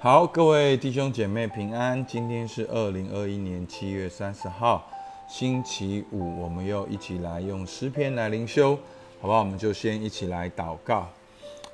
[0.00, 2.06] 好，各位弟兄姐妹平安。
[2.06, 4.88] 今天是二零二一年七月三十号，
[5.26, 8.76] 星期五，我们又一起来用诗篇来灵修，
[9.20, 9.40] 好不好？
[9.40, 11.08] 我们就先一起来祷告。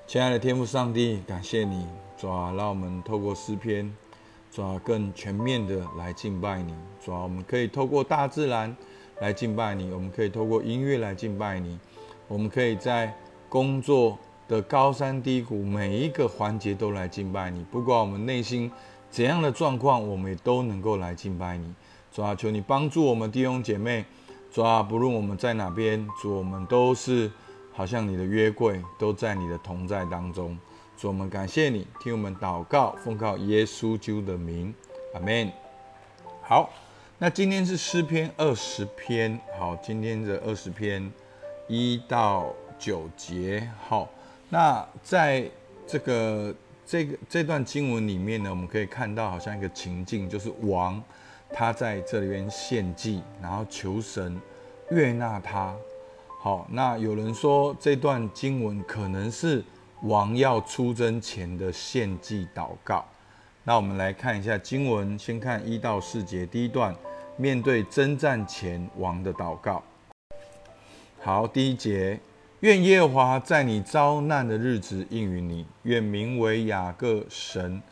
[0.06, 3.94] 亲爱的天父上帝，感谢你，主啊，让我们透过诗篇，
[4.50, 6.74] 主啊，更全面的来敬拜你。
[7.04, 8.74] 主啊，我们可以透过大自然
[9.20, 11.78] 来敬拜你，我们可以透过音乐来敬拜你，
[12.26, 13.14] 我们可以在
[13.50, 14.18] 工作。
[14.46, 17.64] 的高山低谷，每一个环节都来敬拜你。
[17.70, 18.70] 不管我们内心
[19.10, 21.74] 怎样的状况，我们也都能够来敬拜你。
[22.12, 24.04] 主啊，求你帮助我们弟兄姐妹。
[24.52, 27.30] 主啊，不论我们在哪边，主我们都是
[27.72, 30.56] 好像你的约柜，都在你的同在当中。
[30.96, 34.72] 主，我们感谢你，听我们祷告，奉靠耶稣基督的名，
[35.14, 35.50] 阿门。
[36.42, 36.70] 好，
[37.18, 39.40] 那今天是诗篇二十篇。
[39.58, 41.10] 好，今天的二十篇
[41.66, 43.68] 一到九节。
[43.88, 44.08] 好。
[44.54, 45.50] 那在
[45.84, 46.54] 这个
[46.86, 51.02] 这个这段经文里面呢，我们可以看到好像一个情境，就是王
[51.50, 54.40] 他在这里边献祭，然后求神
[54.92, 55.74] 悦纳他。
[56.38, 59.60] 好，那有人说这段经文可能是
[60.02, 63.04] 王要出征前的献祭祷告。
[63.64, 66.94] 那我们来看一下经文，先看一到四节，第一段
[67.36, 69.82] 面对征战前王的祷告。
[71.20, 72.20] 好，第一节。
[72.64, 77.82] 愿耶和华在你遭难的日子应允你；愿名为雅各神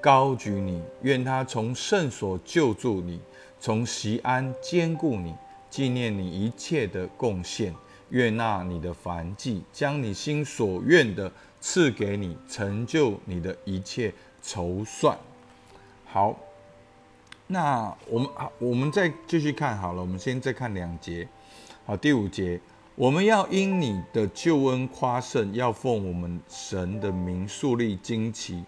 [0.00, 3.20] 高举你；愿他从圣所救助你，
[3.60, 5.34] 从西安坚固你，
[5.68, 7.74] 纪念你一切的贡献，
[8.08, 11.30] 悦纳你的凡祭，将你心所愿的
[11.60, 15.14] 赐给你，成就你的一切筹算。
[16.06, 16.34] 好，
[17.46, 20.00] 那我们，我们再继续看好了。
[20.00, 21.28] 我们先再看两节，
[21.84, 22.58] 好，第五节。
[22.96, 28.62] 我们要因你的救恩夸胜，要奉我们神的名树立旌旗。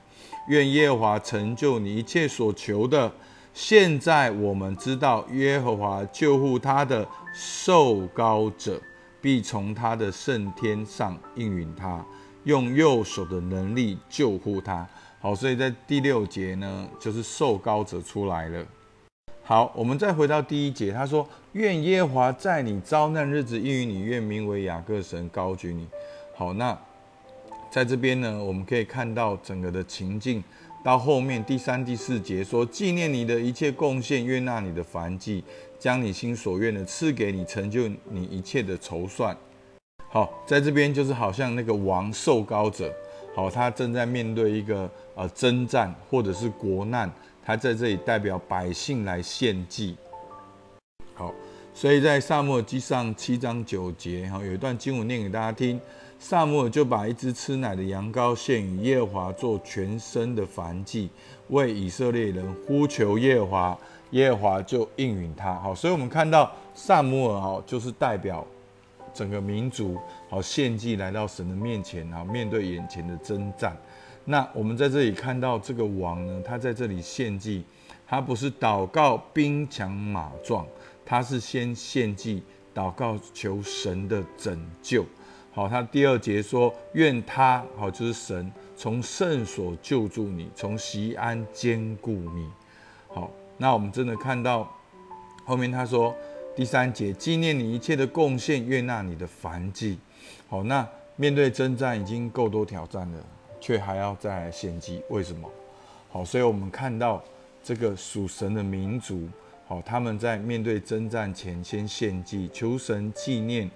[0.48, 3.12] 愿耶和华成就你一切所求的。
[3.54, 8.82] 现在我们知道，耶和华救护他的受高者，
[9.20, 12.04] 必从他的圣天上应允他，
[12.42, 14.84] 用右手的能力救护他。
[15.20, 18.66] 好，所以在第六节呢，就是受高者出来了。
[19.48, 21.24] 好，我们再回到第一节，他说
[21.54, 25.86] ：“愿耶华在你遭难日子应允你，愿名为雅各神高举你。”
[26.34, 26.76] 好，那
[27.70, 30.42] 在这边呢，我们可以看到整个的情境。
[30.82, 35.44] 到后面第三、第四节说：“纪念你的一切贡献，悦纳你的凡祭，
[35.78, 39.36] 将你心所愿的赐给你，成就你一切的筹算。”
[40.10, 42.92] 好，在这边就是好像那个王受高者，
[43.32, 47.08] 好，他正在面对一个呃征战或者是国难。
[47.46, 49.96] 他在这里代表百姓来献祭，
[51.14, 51.32] 好，
[51.72, 55.80] 所以在萨母尔记上七章九节，哈，有一段经文念给大家听。
[56.18, 61.08] 萨母尔就把一只吃奶的羊羔献与耶和华做全身的燔祭，
[61.50, 63.78] 为以色列人呼求耶和华，
[64.10, 65.54] 耶和华就应允他。
[65.54, 68.44] 好，所以我们看到萨母尔，哈，就是代表
[69.14, 69.96] 整个民族，
[70.28, 73.76] 好献祭来到神的面前，好面对眼前的征战。
[74.28, 77.64] 那我们在这里看到这个王呢，他在这里献祭，
[78.04, 80.66] 他不是祷告兵强马壮，
[81.04, 82.42] 他是先献祭
[82.74, 85.06] 祷告求神的拯救。
[85.52, 92.50] 好，他第二节说，愿他好就是神从圣所救助你，从西安坚固你。
[93.06, 94.68] 好，那我们真的看到
[95.44, 96.12] 后面他说
[96.56, 99.96] 第三节纪念你一切的贡献，悦纳你的凡祭。
[100.48, 103.24] 好，那面对征战已经够多挑战了。
[103.66, 105.50] 却还要再来献祭，为什么？
[106.08, 107.20] 好，所以我们看到
[107.64, 109.28] 这个属神的民族，
[109.66, 113.68] 好，他们在面对征战前先献祭，求神纪念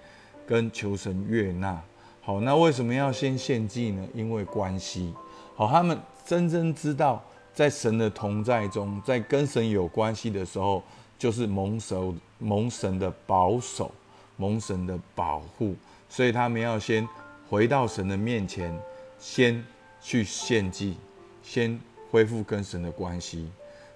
[0.47, 1.77] 跟求神悦纳。
[2.21, 4.07] 好，那为什么要先献祭呢？
[4.13, 5.13] 因为关系。
[5.57, 7.21] 好，他们真正知道，
[7.53, 10.81] 在神的同在中，在跟神有关系的时候，
[11.19, 13.91] 就是蒙神蒙神的保守，
[14.37, 15.75] 蒙神的保护，
[16.07, 17.05] 所以他们要先
[17.49, 18.73] 回到神的面前，
[19.19, 19.61] 先。
[20.01, 20.97] 去献祭，
[21.43, 23.49] 先恢复跟神的关系。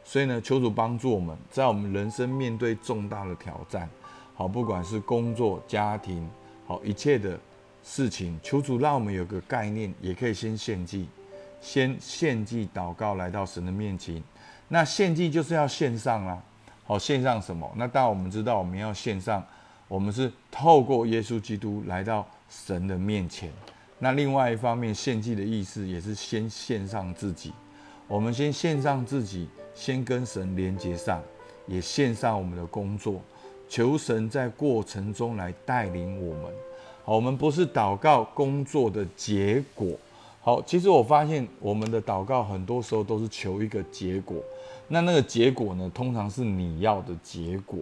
[0.03, 3.89] 所以呢，求主帮助我们，在我们人生面对重大的挑战，
[4.35, 6.29] 好，不管是工作、家庭，
[6.67, 7.39] 好一切的
[7.83, 11.07] 事情，求主让我们有个概念，也可以先献祭，
[11.59, 14.21] 先献祭祷告来到神的面前。
[14.67, 16.39] 那献祭就是要献上啦，
[16.83, 17.71] 好，献上什么？
[17.75, 19.43] 那当然我们知道，我们要献上，
[19.87, 23.51] 我们是透过耶稣基督来到神的面前。
[23.99, 27.53] 那另外一方面，献祭的意思也是先献上自己。
[28.07, 31.21] 我们先献上自己，先跟神连接上，
[31.65, 33.21] 也献上我们的工作，
[33.67, 36.53] 求神在过程中来带领我们。
[37.03, 39.97] 好，我们不是祷告工作的结果，
[40.41, 44.37] 好，其实我发现我们的祷告很多时候都是求一个结果，
[44.87, 47.79] 那那个结果呢，通常是你要的结果。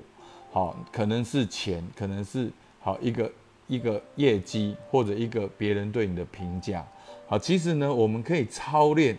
[0.51, 3.30] 好，可能是钱，可能是好一个
[3.68, 6.86] 一个业绩，或者一个别人对你的评价。
[7.27, 9.18] 好，其实呢，我们可以操练，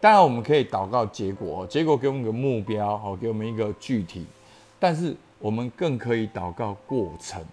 [0.00, 4.26] 当然我们可以祷告结果，结果给我们一个目标，好，给我们一个具体。
[4.80, 7.44] 但是我们更可以祷告过程，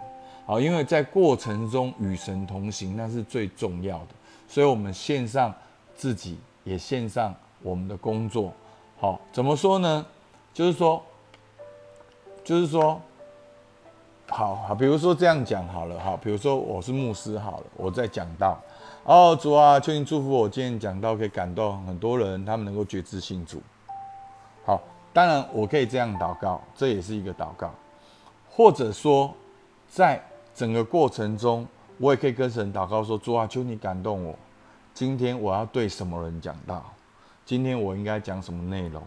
[0.46, 4.08] 好，因为在过程中与神同行，那是最重要的。
[4.48, 5.54] 所以，我们献上
[5.96, 8.54] 自己，也献上我们的工作。
[8.98, 10.06] 好，怎么说呢？
[10.54, 11.04] 就是说，
[12.44, 13.00] 就是说。
[14.30, 18.58] 好好，比如说这样讲好了，哈，比如说我是牧师好了，我在讲到，
[19.04, 23.62] 哦，主啊，求你祝福我今天讲到可以感动很多人，他们能够觉知信主。
[24.66, 24.80] 好，
[25.12, 27.72] 当然我可以这样祷告，这也是一个祷告，
[28.50, 29.34] 或者说
[29.90, 30.22] 在
[30.54, 31.68] 整个过程中，
[31.98, 34.36] 我也可以跟神祷告说，主啊，求你感动我，
[34.94, 36.84] 今天我要对什么人讲到？
[37.46, 39.02] 今天我应该讲什么内容？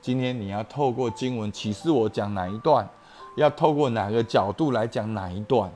[0.00, 2.88] 今天你要透过经文启示我讲哪一段？
[3.38, 5.70] 要透过哪个角度来讲哪一段？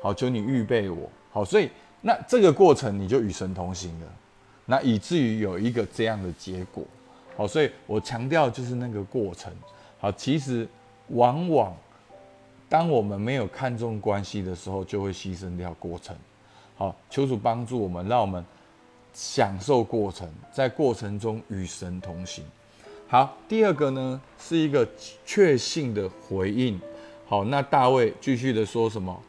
[0.00, 1.10] 好，求你预备我。
[1.32, 1.68] 好，所以
[2.02, 4.06] 那这个过程你就与神同行了，
[4.66, 6.84] 那以至于有一个这样的结果。
[7.36, 9.52] 好，所以我强调就是那个过程。
[9.98, 10.66] 好，其实
[11.08, 11.74] 往往
[12.68, 16.16] 当我们没有看重关系的时候，就会牺牲掉过程。
[16.76, 18.44] 好，求主帮助我们，让我们
[19.12, 22.44] 享受过程，在过程中与神同行。
[23.08, 24.86] 好，第二个呢是一个
[25.24, 26.78] 确信的回应。
[27.28, 29.20] 好，那大卫继续的说什么？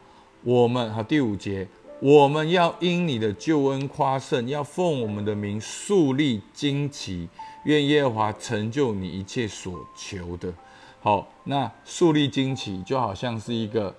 [0.44, 1.68] 我们好第五节，
[2.00, 7.28] 我们要因你的救恩夸胜，要奉我们的名树立旌旗，
[7.64, 10.54] 愿耶和华成就你一切所求的。
[11.02, 13.96] 好，那树立旌旗就好像是一个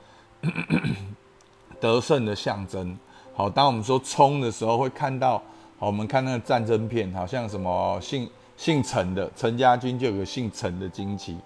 [1.80, 2.96] 得胜的象征。
[3.34, 5.42] 好，当我们说冲的时候，会看到，
[5.76, 11.36] 好，我们看那个战争片，好像什么姓姓陈的陈家军就有个姓陈的旌旗。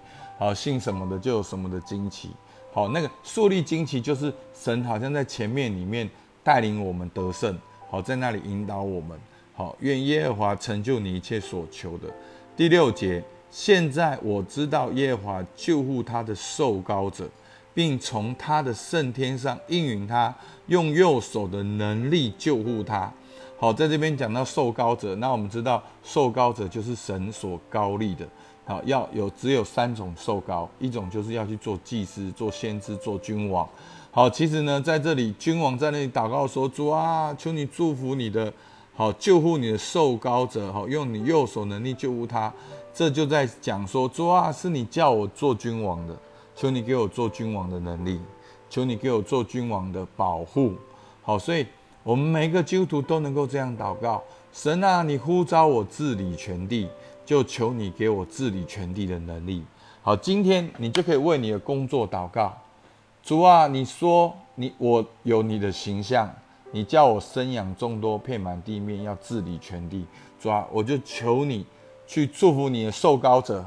[0.42, 2.30] 好，信什么的就有什么的惊奇。
[2.72, 6.10] 好，那个树立惊奇就是神好像在前面里面
[6.42, 7.56] 带领我们得胜。
[7.88, 9.16] 好，在那里引导我们。
[9.54, 12.08] 好，愿耶和华成就你一切所求的。
[12.56, 13.22] 第六节，
[13.52, 17.30] 现在我知道耶和华救护他的受膏者，
[17.72, 20.34] 并从他的圣天上应允他，
[20.66, 23.08] 用右手的能力救护他。
[23.60, 28.26] 好，在这边讲到受膏者，那我们知道受膏者就是神所高立的。
[28.84, 33.68] 要有只有三种受膏，一种就是要去做祭司、做先知、做君王。
[34.12, 38.52] 好，其实呢，在这里君王在那里祷告说：“主啊，求你祝福你的，
[38.94, 42.52] 好救护你的受膏者，好用你右手能力救护他。”
[42.94, 46.14] 这就在讲说：“主啊，是你叫我做君王的，
[46.54, 48.20] 求你给我做君王的能力，
[48.68, 50.74] 求你给我做君王的保护。”
[51.24, 51.66] 好，所以
[52.02, 54.22] 我们每个基督徒都能够这样祷告：
[54.52, 56.86] 神啊，你呼召我治理全地。
[57.32, 59.64] 就求你给我治理全地的能力。
[60.02, 62.54] 好，今天你就可以为你的工作祷告。
[63.22, 66.30] 主啊，你说你我有你的形象，
[66.72, 70.04] 你叫我生养众多，遍满地面，要治理全地。
[70.38, 71.64] 主啊，我就求你
[72.06, 73.64] 去祝福你的受膏者。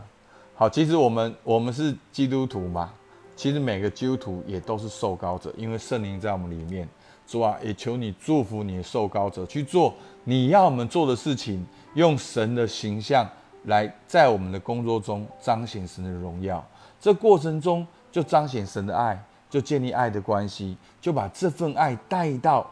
[0.53, 2.93] 好，其实我们我们是基督徒嘛，
[3.35, 6.87] 其实每个基督徒也都是受膏者，因为圣灵在我们里面。
[7.25, 9.91] 主啊，也求你祝福你的受膏者去做
[10.25, 11.65] 你要我们做的事情，
[11.95, 13.27] 用神的形象。
[13.65, 16.63] 来，在我们的工作中彰显神的荣耀，
[16.99, 19.19] 这过程中就彰显神的爱，
[19.49, 22.65] 就建立爱的关系，就把这份爱带到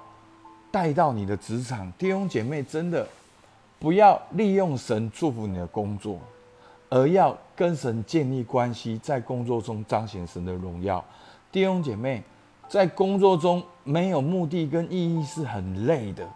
[0.72, 1.92] 带到你的职场。
[1.98, 3.08] 弟兄姐妹，真的
[3.80, 6.20] 不要利用神祝福你的工作，
[6.90, 11.04] 而要跟神建立关系，在工作中彰显神的荣耀。
[11.52, 12.24] 弟兄姐妹，
[12.70, 16.28] 在工作中没有目的跟意义是很累的。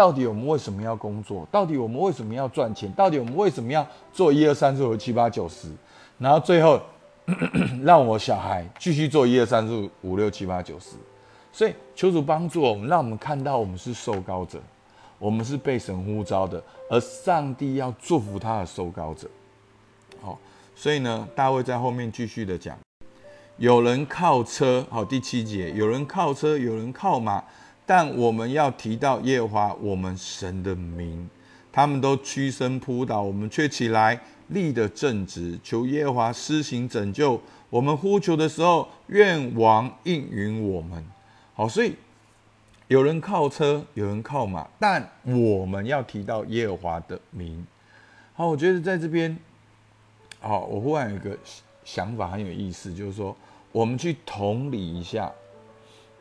[0.00, 1.46] 到底我们为什么要工作？
[1.50, 2.90] 到底我们为什么要赚钱？
[2.92, 5.68] 到底我们为什么要做一二三四五六七八九十？
[6.16, 6.80] 然后最后
[7.84, 10.96] 让我小孩继续做一二三四五六七八九十。
[11.52, 14.58] 所以求主帮助我们，让我们看到我们是受膏者，
[15.18, 19.28] 我们是被神呼召的，而上帝要祝福他的受膏者。
[20.22, 20.38] 好，
[20.74, 22.74] 所以呢，大卫在后面继续的讲：
[23.58, 27.44] 有人靠车，好，第七节，有人靠车，有人靠马。
[27.90, 31.28] 但我们要提到耶和华我们神的名，
[31.72, 34.16] 他们都屈身扑倒，我们却起来
[34.50, 37.40] 立的正直，求耶和华施行拯救。
[37.68, 41.04] 我们呼求的时候，愿王应允我们。
[41.52, 41.96] 好，所以
[42.86, 47.66] 有人靠车，有人靠马，但我们要提到耶和华的名。
[48.34, 49.36] 好，我觉得在这边，
[50.38, 51.36] 好，我忽然有个
[51.84, 53.36] 想法很有意思，就是说，
[53.72, 55.32] 我们去同理一下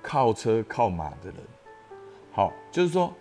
[0.01, 1.35] 靠车靠马的人。
[2.39, 3.13] 好，就是说，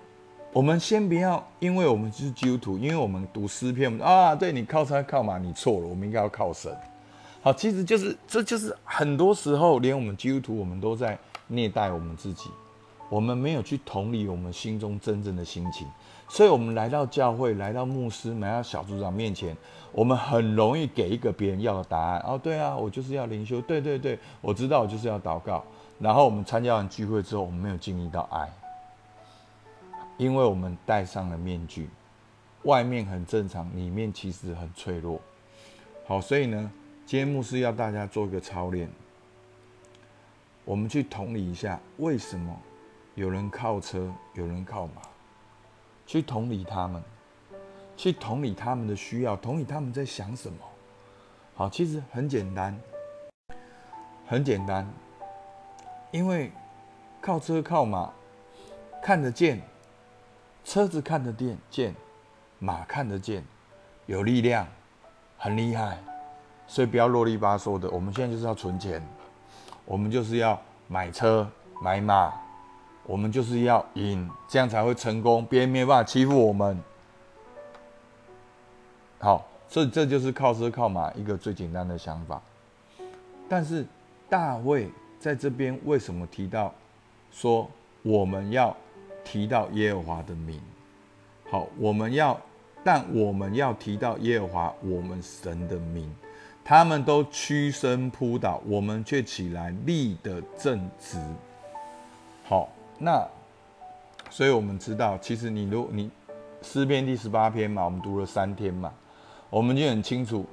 [0.52, 6.72] 我们先不要，因为我们是基督徒，因为我们读诗篇，啊，对你靠山靠马，你错了，我们应该要靠神。
[7.42, 12.48] 好，其实就是这就是很多时候，连我们基督徒，我们都在虐待我们自己，
[13.08, 15.84] 我们没有去同理我们心中真正的心情，
[16.28, 19.56] 所以我们来到教会，来到牧师，来到小组长面前，
[19.90, 22.22] 我们很容易给一个别人要的答案。
[22.25, 25.64] 哦，对啊，我就是要灵修，对对对，我知道，我就是要祷告。
[25.98, 28.48] 然后我们参加完聚会之后，我们没有经历到爱。
[30.18, 31.88] 因为我们戴上了面具，
[32.64, 35.20] 外面很正常，里面其实很脆弱。
[36.04, 36.70] 好，所以呢，
[37.06, 38.90] 今天牧师要大家做一个操练，
[40.64, 42.60] 我们去同理一下，为什么
[43.14, 45.02] 有人靠车，有人靠马，
[46.04, 47.00] 去同理他们，
[47.96, 50.58] 去同理他们的需要，同理他们在想什么。
[51.54, 52.76] 好，其实很简单，
[54.26, 54.84] 很简单，
[56.10, 56.50] 因为
[57.20, 58.12] 靠车靠马
[59.00, 59.60] 看得见。
[60.68, 61.94] 车子看得见，见
[62.58, 63.42] 马看得见，
[64.04, 64.68] 有力量，
[65.38, 65.98] 很厉害，
[66.66, 67.88] 所以不要啰里吧嗦的。
[67.88, 69.02] 我们现在就是要存钱，
[69.87, 72.30] 我们就是要买车买马，
[73.04, 76.78] 我们就是要赢，这样才会成功，别人没有办法欺负我们。
[79.20, 82.42] 好，所以这就是靠车靠马一个最简单的想法。
[83.48, 83.87] 但是
[84.28, 86.75] 大卫在这边为什么提到
[87.30, 87.66] 说
[88.02, 88.76] 我们要？
[89.30, 90.58] 提到耶和华的名，
[91.50, 92.40] 好，我们要，
[92.82, 96.11] 但我们要提到耶和华我们神的名，
[96.64, 101.18] 他们都屈身扑倒，我们却起来立得正直。
[102.47, 103.23] 好，那，
[104.30, 106.11] 所以我们知道，其实你如你
[106.62, 108.90] 诗篇第十八篇嘛，我们读了三天嘛，
[109.50, 110.47] 我们就很清楚，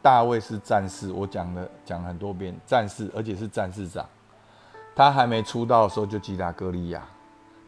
[0.00, 4.08] 大卫是战士，我讲了讲很多遍，战士，而且是战士长，
[4.96, 7.06] 他还没出道的时候就击打歌利亚。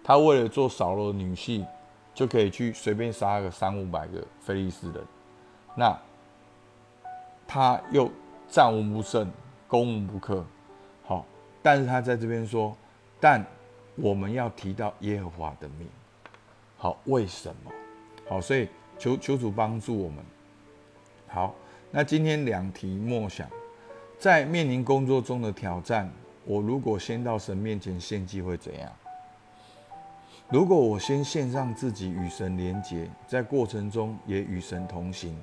[0.07, 1.67] 他为了做扫罗的女婿，
[2.15, 5.05] 就可以去随便杀个三五百个菲利斯人，
[5.75, 6.01] 那
[7.45, 8.09] 他又
[8.47, 9.29] 战无不胜，
[9.67, 10.47] 攻无不克。
[11.03, 11.27] 好，
[11.61, 12.77] 但是他在这边说，
[13.19, 13.45] 但
[13.97, 15.89] 我们要提到耶和华的名。
[16.77, 17.73] 好，为什么？
[18.29, 20.25] 好，所以求求主帮助我们。
[21.27, 21.53] 好，
[21.91, 23.51] 那今天两题默想，
[24.21, 26.09] 在面临工作中的挑战，
[26.45, 28.89] 我如果先到神面前献祭会怎样？
[30.49, 35.37] 如果我先献上自己与神连结，在过程中也与神同行，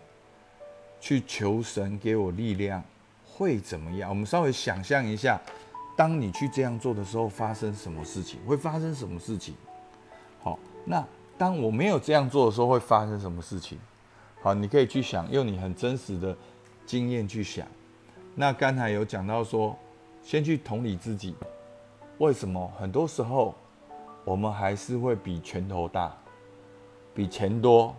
[1.01, 2.81] 去求神给我力量，
[3.25, 4.09] 会怎么样？
[4.09, 5.37] 我们稍微想象一下，
[5.97, 8.39] 当你去这样做的时候，发生什么事情？
[8.45, 9.53] 会发生什么事情？
[10.41, 11.05] 好，那
[11.37, 13.77] 当我没有这样做的时候，会发生什么事情？
[14.41, 16.33] 好，你可以去想，用你很真实的
[16.85, 17.67] 经验去想。
[18.35, 19.77] 那刚才有讲到说，
[20.23, 21.35] 先去同理自己，
[22.19, 23.53] 为什么很多时候？
[24.25, 26.15] 我们还是会比拳头大，
[27.13, 27.95] 比钱多，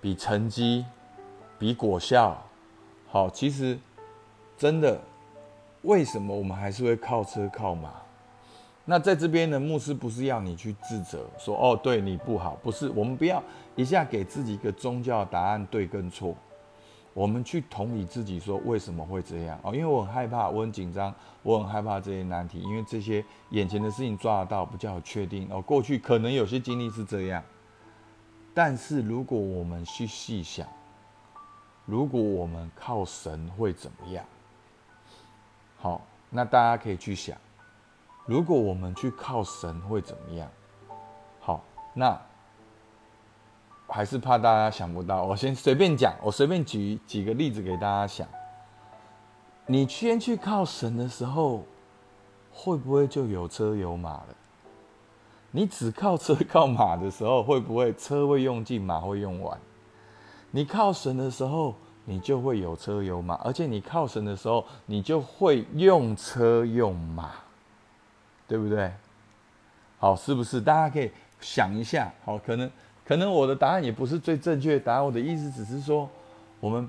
[0.00, 0.84] 比成绩，
[1.58, 2.40] 比果效
[3.08, 3.28] 好。
[3.28, 3.78] 其实，
[4.56, 5.00] 真的，
[5.82, 7.90] 为什么我们还是会靠车靠马？
[8.84, 12.88] 那在这边呢，牧师不是要你去自责，说哦，对你不好，不是。
[12.90, 13.42] 我们不要
[13.76, 16.34] 一下给自己一个宗教答案，对跟错。
[17.18, 19.74] 我们去同理自己，说为什么会这样哦？
[19.74, 25.60] 因为我很害怕，我很紧张，我很害怕这些难题，因为这些眼前的事情抓得到，比较确定哦。
[25.60, 27.42] 过去可能有些经历是这样，
[28.54, 30.64] 但是如果我们去细想，
[31.86, 34.24] 如果我们靠神会怎么样？
[35.76, 37.36] 好，那大家可以去想，
[38.26, 40.48] 如果我们去靠神会怎么样？
[41.40, 42.27] 好，那。
[43.90, 48.28] 还是怕大家想不到，我先随便讲，我随便举几个例子给大家想。
[49.64, 51.64] 你先去靠神的时候，
[52.52, 54.26] 会不会就有车有马了？
[55.50, 59.58] 你只靠车靠马的时候，会不会车会用尽，马会用完？
[60.50, 67.30] 你靠神的时候，你就会有车有马，而且你靠神的时候，你就会用车用马，
[68.46, 68.92] 对不对？
[69.98, 70.60] 好，是不是？
[70.60, 72.70] 大家可以想一下，好，可能。
[73.08, 75.02] 可能我的答案也不是最正确答案。
[75.02, 76.06] 我的意思只是说，
[76.60, 76.86] 我们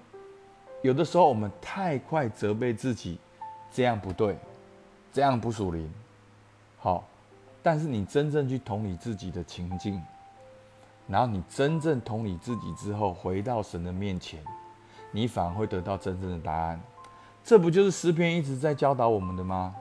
[0.81, 3.17] 有的时候我们太快责备自己，
[3.71, 4.37] 这样不对，
[5.13, 5.89] 这样不属灵。
[6.77, 7.05] 好，
[7.63, 10.03] 但是你真正去同理自己的情境，
[11.07, 14.43] 然后你真正同理自己之后，回到神的面前，
[15.11, 16.77] 你反而会得到真正的答案。
[17.45, 19.73] 这不就是诗篇一直在教导我们的吗？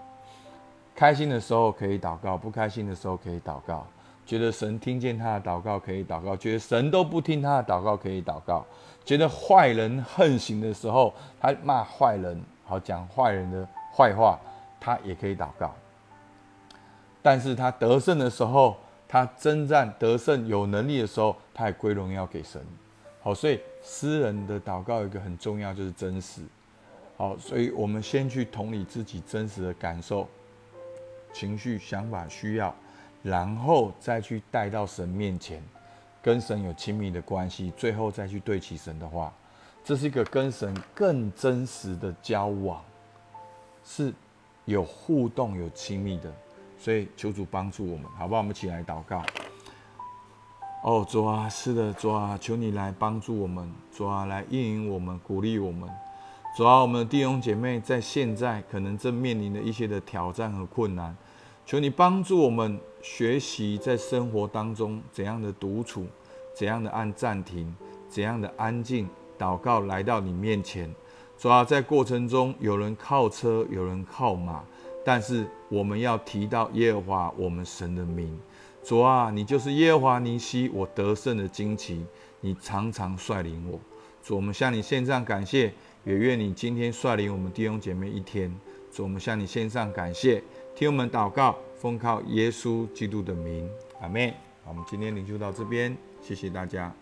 [0.95, 3.85] 开心的时候可以祷告，不开心的时候可以祷告。
[4.28, 8.62] 觉得神听见他的祷告可以祷告，觉得神都不听他的祷告可以祷告。
[9.02, 13.66] 觉得坏人横行的时候，他骂坏人，好讲坏人的
[13.97, 14.38] 坏话，
[14.78, 15.75] 他也可以祷告。
[17.23, 18.76] 但是他得胜的时候，
[19.08, 22.61] 他征战得胜有能力的时候，他也归荣耀给神。
[23.23, 26.42] 好，所以诗人的祷告有一个很重要，就是真实。
[27.16, 30.28] 好，所以我们先去同理自己真实的感受、
[31.32, 32.75] 情绪、想法、需要，
[33.28, 35.62] 然后再去带到神面前，
[36.23, 39.32] 跟神有亲密的关系，最后再去对齐神的话，
[39.85, 42.82] 这是一个跟神更真实的交往，
[43.85, 44.12] 是
[44.64, 46.32] 有互动、有亲密的。
[46.78, 48.40] 所以求主帮助我们，好不好？
[48.40, 49.23] 我们一起来祷告。
[50.85, 55.90] 哦，主啊，是的，主啊，求你来帮助我们，主啊，来应允我们，鼓励我们。
[56.56, 61.16] 主啊我们的弟兄姐妹在现在可能正面临的一些的挑战和困难，
[61.66, 66.06] 求你帮助我们学习在生活当中怎样的独处，
[66.54, 67.74] 怎样的按暂停，
[68.06, 70.94] 怎样的安静祷告来到你面前。
[71.38, 74.62] 主要在过程中有人靠车，有人靠马，
[75.02, 78.38] 但是我们要提到耶和华我们神的名。
[78.84, 82.04] 主啊，你就是耶和华尼西，我得胜的旌旗，
[82.42, 83.80] 你常常率领我。
[84.22, 85.72] 主，我们向你献上感谢。
[86.04, 88.54] 也愿你今天率领我们弟兄姐妹一天，
[88.92, 90.42] 主我们向你献上感谢，
[90.74, 93.70] 听我们祷告，奉靠耶稣基督的名，
[94.00, 94.35] 阿门。
[94.66, 96.92] 我们今天领就到这边，谢谢大家。